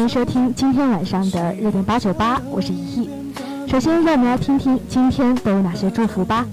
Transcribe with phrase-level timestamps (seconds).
[0.00, 3.10] 欢迎收听今天晚上的热点八九八我是一一
[3.68, 6.46] 首先让我们来听听今天都有哪些祝福吧？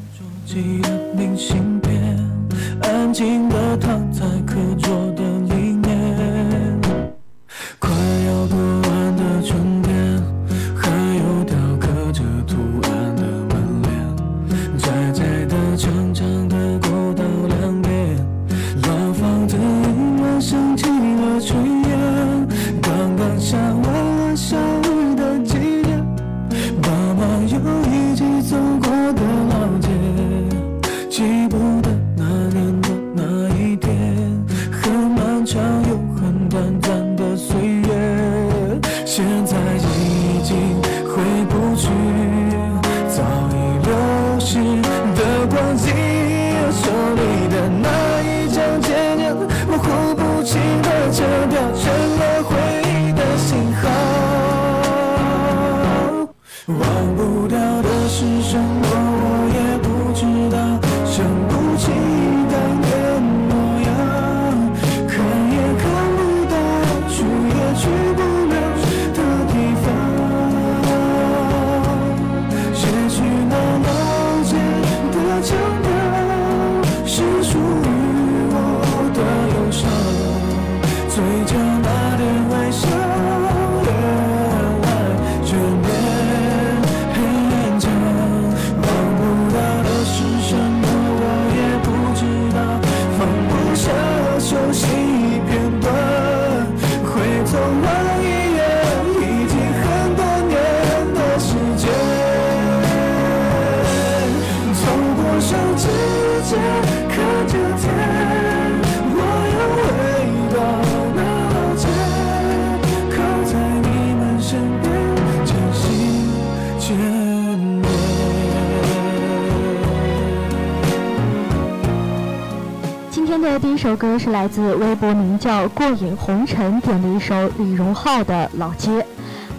[124.37, 129.03] 来自微博名叫过眼红尘点了一首李荣浩的老街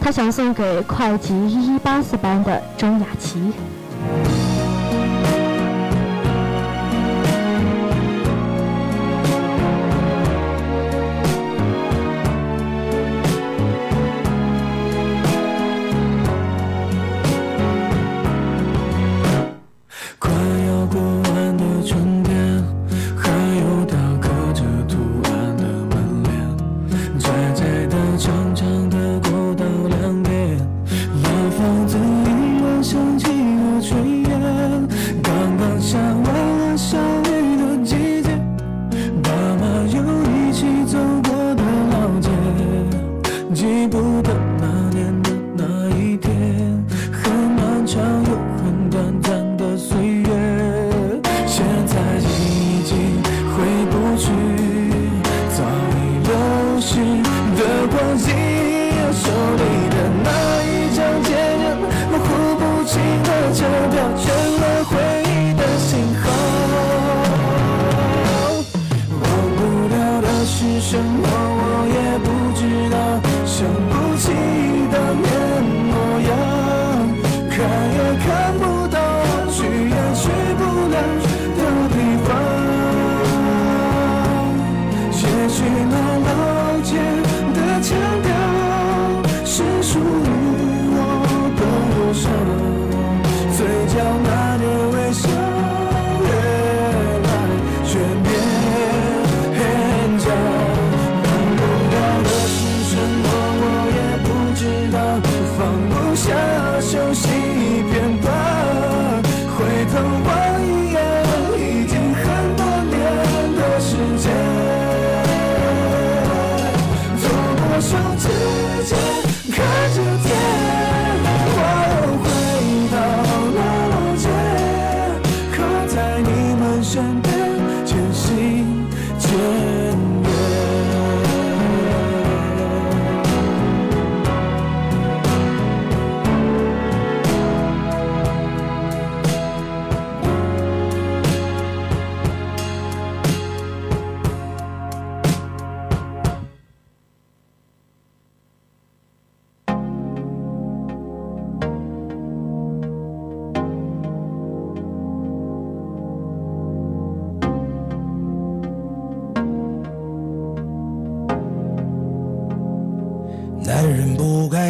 [0.01, 3.53] 他想送给会计一一八四班的钟雅琪。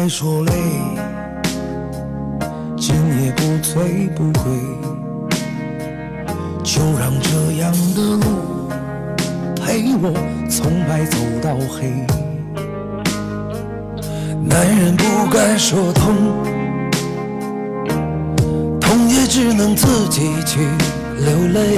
[0.09, 0.53] 说累，
[2.75, 4.51] 今夜不醉不归，
[6.63, 8.67] 就让这样的路
[9.55, 10.11] 陪我
[10.49, 11.93] 从白走到黑。
[14.43, 16.15] 男人不该说痛，
[18.81, 20.67] 痛也只能自己去
[21.23, 21.77] 流泪。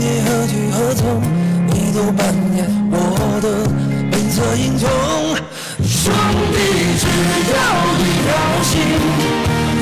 [0.00, 1.20] 你，何去何从？
[1.68, 2.24] 你都扮
[2.56, 2.96] 演我
[3.44, 3.46] 的。
[4.10, 4.88] 本色英雄，
[5.84, 6.10] 兄
[6.54, 6.58] 弟
[6.96, 7.04] 只
[7.52, 7.60] 要
[8.00, 8.28] 一条
[8.64, 8.72] 心，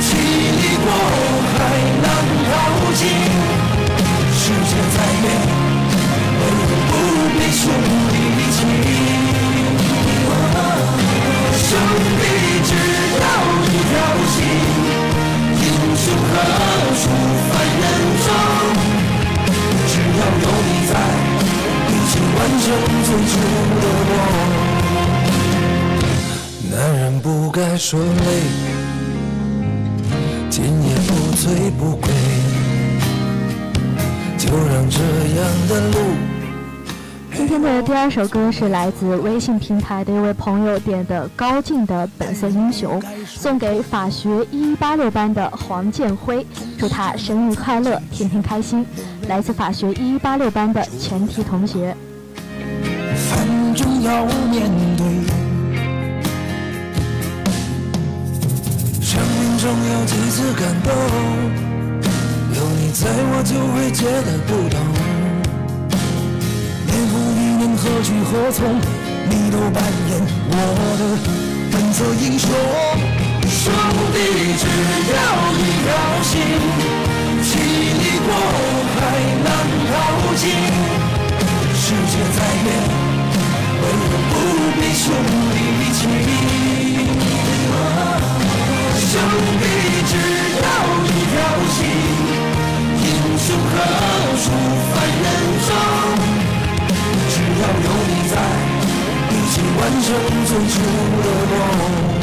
[0.02, 0.08] 千
[0.58, 0.86] 里过
[1.54, 1.56] 海
[2.02, 2.06] 难
[2.50, 2.50] 淘
[2.98, 3.00] 尽。
[4.34, 5.24] 世界再远，
[6.34, 6.90] 唯有不
[7.38, 7.62] 变兄
[8.10, 8.14] 弟
[8.50, 8.58] 情。
[11.62, 11.70] 兄
[12.18, 12.22] 弟
[12.66, 12.70] 只
[13.22, 13.24] 要
[13.62, 13.94] 一条
[14.34, 14.36] 心，
[15.62, 16.34] 英雄何
[16.98, 17.06] 处
[22.68, 23.32] 成最初
[23.80, 24.12] 的梦，
[26.70, 28.42] 男人不该说累，
[30.50, 32.10] 今夜不醉不归，
[34.36, 35.96] 就让这样的路。
[37.34, 48.84] 今天的第二首歌是来自微信平台的一位朋友点的高进的《本色英雄》，送给法学一一八六班的黄建辉，祝他生日快乐，天天开心。
[49.26, 51.96] 来自法学一一八六班的全体同学。
[54.02, 55.04] 要面对，
[59.00, 60.88] 生命中有几次感动，
[62.54, 64.78] 有你在我就会觉得不同。
[66.86, 68.58] 年复一年，何去何从？
[69.30, 70.10] 你都扮演
[70.50, 70.54] 我
[70.98, 71.02] 的
[71.72, 72.48] 本色英雄。
[73.48, 73.72] 兄
[74.14, 74.16] 弟
[74.56, 74.62] 只
[75.12, 75.16] 要
[75.52, 75.86] 一条
[76.22, 76.32] 心，
[77.42, 78.28] 千里过
[78.94, 78.96] 海
[79.44, 79.46] 难
[79.90, 79.92] 淘
[80.36, 80.42] 尽。
[81.74, 83.07] 世界再远。
[83.80, 84.32] 为何不
[84.78, 85.04] 必兄
[85.54, 85.56] 弟
[85.92, 86.00] 情？
[89.08, 89.12] 兄
[89.60, 89.64] 弟
[90.06, 90.12] 只
[90.60, 90.66] 要
[91.04, 91.34] 一条
[91.74, 91.78] 心，
[92.96, 93.06] 英
[93.38, 93.72] 雄何
[94.36, 94.44] 处
[94.92, 95.26] 凡人
[95.66, 95.70] 中？
[97.30, 98.32] 只要有你在，
[99.30, 100.06] 一起完成
[100.44, 100.74] 最初
[101.22, 102.17] 的梦。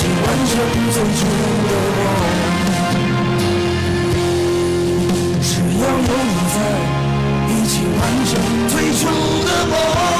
[0.00, 0.56] 一起完成
[0.92, 1.26] 最初
[1.68, 2.00] 的梦
[5.42, 6.56] 只要有你在
[7.46, 8.30] 一起完成
[8.68, 9.04] 最初
[9.44, 10.19] 的梦。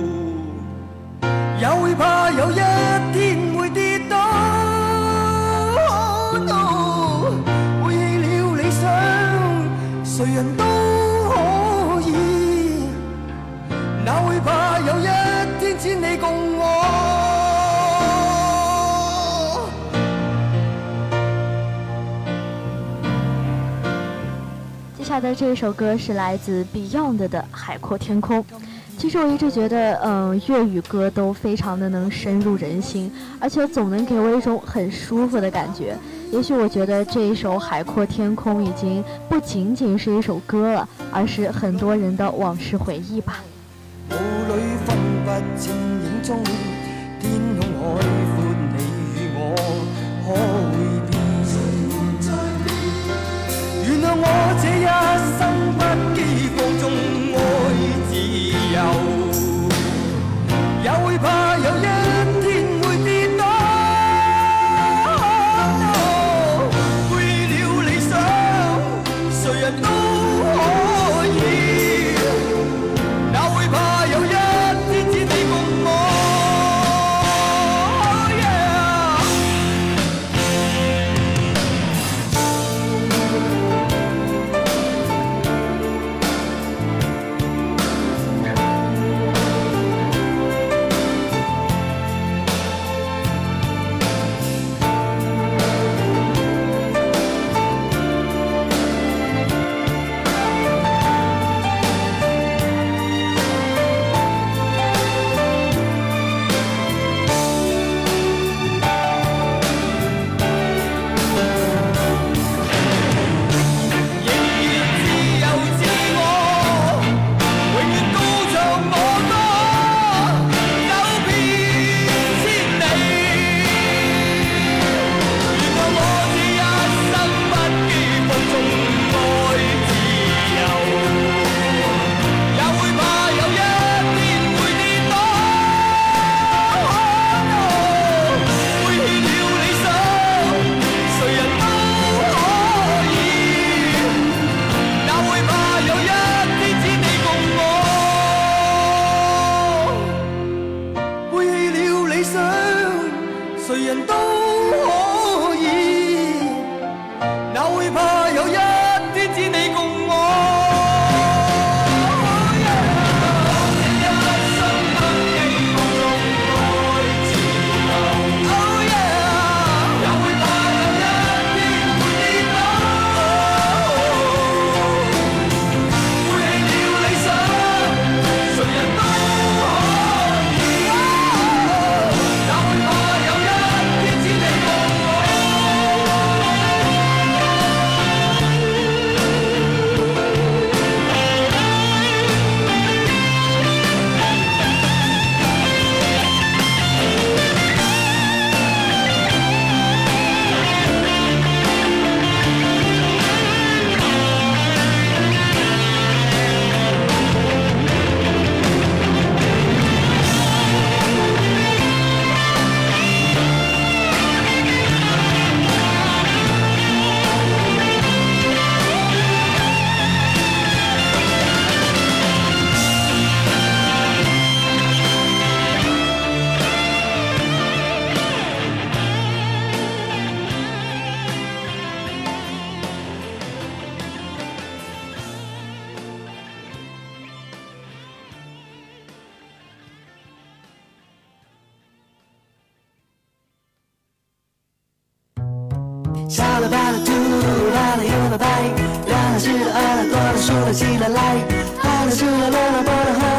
[1.61, 4.17] 纵怕有一天会跌倒，
[6.33, 8.89] 背弃了理想，
[10.03, 10.63] 谁人都
[11.29, 12.89] 可以，
[14.03, 15.03] 哪会怕有一
[15.59, 16.65] 天只你共我？
[24.97, 28.43] 接下来的这首歌是来自 Beyond 的《海阔天空》。
[29.01, 35.97] 其实我一直觉得，嗯，粤语歌都非常的能深入人心，而且总能给我一种很舒服的感觉。
[36.31, 43.39] 也许我觉得这一首《海阔天空》已经不仅仅是一首歌了，而是很多人的往事回忆吧。
[44.07, 44.19] 原
[53.99, 54.27] 谅我
[54.61, 54.85] 这一
[55.39, 55.41] 生
[55.73, 55.79] 不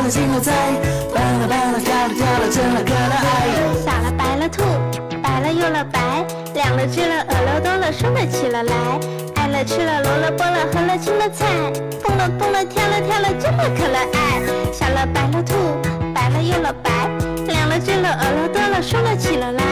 [0.03, 0.53] 了喝了醒了在，
[1.15, 3.25] 蹦了蹦了跳了跳了成了可了爱。
[3.85, 4.65] 傻了白了兔，
[5.23, 8.75] 白了又了白，两了只了耳了多了数了起了来，
[9.37, 11.47] 爱了吃了萝了剥了喝了青了菜，
[12.03, 14.43] 蹦了蹦了跳了跳了真了可了爱。
[14.73, 15.55] 傻了白了兔，
[16.13, 16.91] 白了又了白，
[17.47, 19.63] 两了只了耳了多了数了起了来，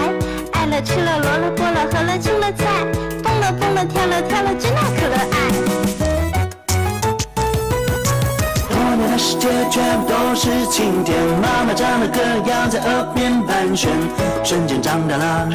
[0.53, 2.87] 爱了吃了萝了剥了喝了青了菜。
[3.23, 6.20] 蹦了蹦了跳了跳了，真了可了爱。
[9.11, 13.91] 多年的世界全部都是晴天，妈妈唱的歌谣在耳边盘旋，
[14.45, 15.49] 瞬间长大了，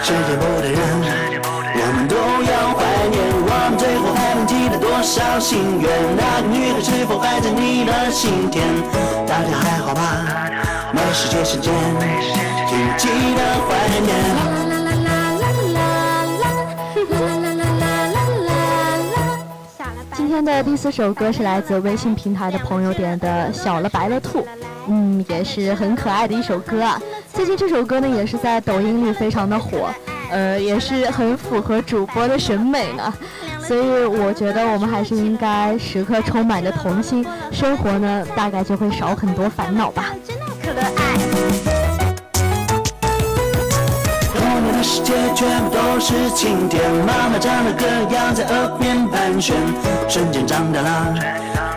[0.00, 0.78] 世界不等人，
[1.74, 5.90] 我们都要怀念，我们最后还能记得多少心愿？
[6.16, 8.64] 那个女孩是否还在你的心田？
[9.26, 10.24] 大家还好吧？
[10.92, 11.72] 美食街时间，
[12.68, 14.53] 请记得怀念。
[20.34, 24.40] 今天的第四首歌是来自微信平台的朋友点的《小了白了兔》，
[24.88, 27.00] 嗯，也是很可爱的一首歌啊。
[27.32, 29.90] 最近这首歌呢，也是在抖音里非常的火，
[30.32, 33.14] 呃，也是很符合主播的审美呢。
[33.60, 40.16] 所以我觉得我们还是应该时刻充满着童心，生活呢大概就会少很多烦恼吧。
[40.64, 41.73] 童年的
[44.84, 49.56] 世界全部都是晴天，妈妈唱的歌谣在耳边盘旋，
[50.06, 51.14] 瞬间长大了，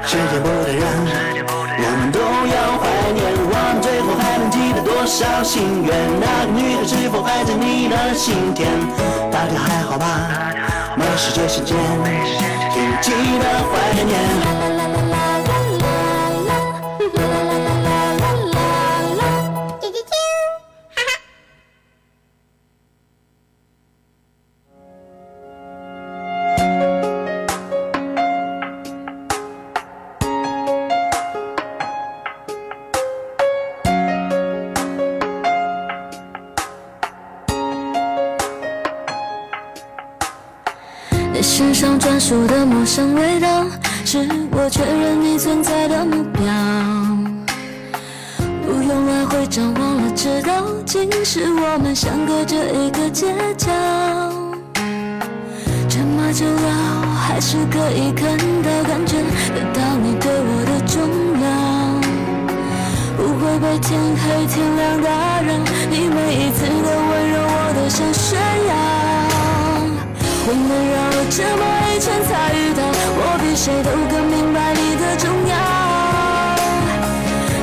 [0.06, 0.84] 时间不等人，
[1.80, 2.84] 我们都要怀
[3.16, 5.96] 念，我们最后还能记得多少心愿？
[6.20, 8.68] 那个女孩是否还在你的心田？
[9.32, 10.06] 大家还好吧？
[10.98, 11.78] 美食街时间，
[12.74, 14.76] 请记得怀念。
[42.98, 43.63] 属的陌生味道，
[44.04, 46.42] 是我确认你存在的目标。
[48.66, 53.70] 不用来回张望了，知道竟是我们相隔着一个街角。
[55.88, 59.18] 这么久了，还是可以看到、感觉
[59.53, 60.98] 得到你对我的重
[61.40, 61.48] 要。
[63.16, 65.10] 不会被天黑天亮打
[65.44, 65.53] 扰，
[65.92, 69.06] 你每一次的温柔我都想炫耀。
[70.50, 75.53] 我们绕了这么一圈才遇到，我比谁都更明白你的重要。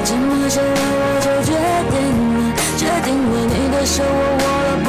[0.05, 1.57] 这么久了我就决
[1.89, 1.97] 定
[2.37, 4.87] 了，决定了你的手我握了不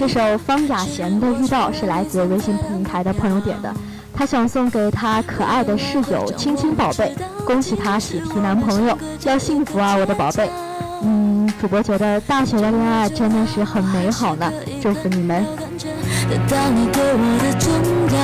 [0.00, 3.70] 这首方雅贤的《遇到》是来自微信平台的朋友点的，
[4.14, 10.50] 他想送给他可爱的室友亲亲宝贝，恭喜他喜提男朋友，要幸福啊，我的宝贝。
[11.02, 15.44] 嗯，主播觉得大学的恋爱真的是很美好呢，祝福你们。
[16.30, 17.70] 得到你对我的重
[18.16, 18.18] 要，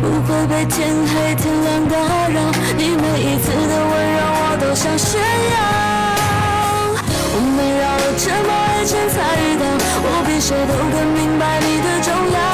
[0.00, 1.98] 不会被天黑天亮打
[2.28, 2.40] 扰。
[2.78, 6.03] 你每一次的温柔我都想炫耀。
[7.36, 9.66] 我们绕了这么一圈才遇到，
[10.04, 12.53] 我比谁都更明白你的重要。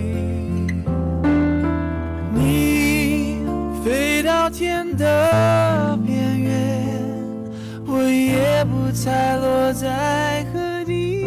[4.31, 6.87] 到天的边缘，
[7.85, 11.25] 我也不猜落在何地。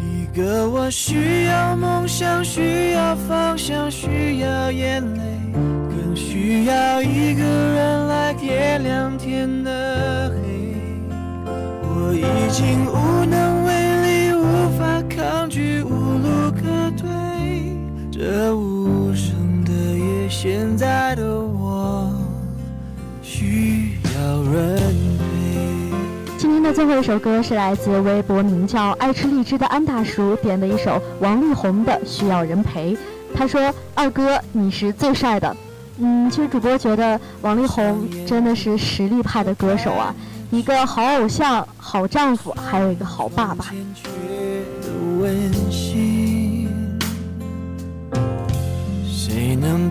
[0.00, 5.20] 一个我需要梦想，需要方向，需要眼泪，
[5.52, 10.74] 更需要一个人来点亮天的黑。
[11.82, 13.68] 我已经无能为
[14.06, 14.42] 力，无
[14.78, 16.60] 法抗拒，无路可
[16.96, 17.06] 退。
[18.10, 18.69] 这无，
[20.42, 22.10] 现在的我
[23.22, 26.38] 需要人陪。
[26.38, 32.94] 今天的最后一首歌是来自微博名叫“爱吃荔枝”的安大叔点的一首王力宏的《需要人陪》。
[33.34, 35.54] 他说：“二哥，你是最帅的。”
[36.00, 40.14] 嗯，其实主播觉得王力宏真的是实力派的歌手啊，
[40.50, 43.66] 一个好偶像、好丈夫，还有一个好爸爸。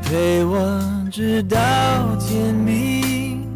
[0.04, 0.82] 陪我
[1.12, 1.58] 直到
[2.16, 3.48] 天明，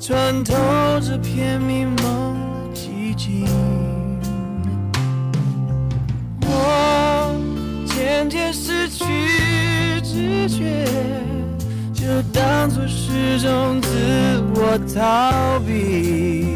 [0.00, 0.54] 穿透
[1.00, 2.36] 这片迷蒙
[2.74, 3.46] 寂静？
[6.40, 7.34] 我
[7.86, 9.04] 渐渐失去
[10.02, 10.86] 知觉，
[11.92, 16.46] 就当作是种自我逃避。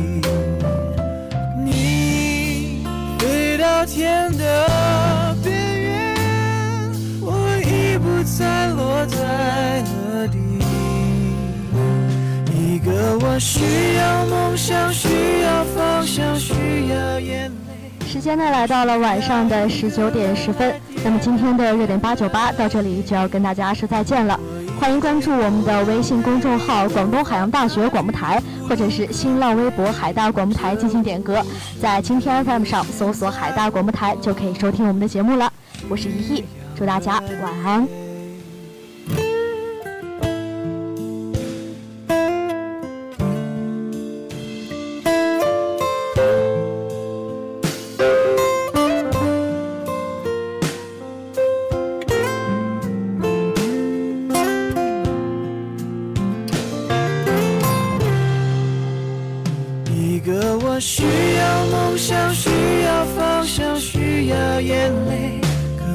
[1.65, 2.85] 你
[3.19, 4.67] 飞到天的
[8.25, 10.39] 再落在何地。
[12.53, 13.61] 一个我需
[13.97, 18.07] 要梦想，需要方向，需要眼泪。
[18.07, 24.39] 时间呢来到了晚上的十九点十分，那么今天的热点八九八到这里就要跟大家说再见了。
[24.81, 31.41] 欢迎关注我们的微信公众号“广东海洋大学广播台”，或者是新浪微博“海大广播台”进行点歌，
[31.81, 35.53] 在蜻蜓 FM 上搜索“海大广播台”就可以收听我们的节目了。
[35.89, 36.45] 我是依依，
[36.77, 38.02] 祝大家晚安。